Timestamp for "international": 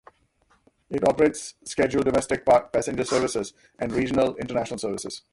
4.37-4.79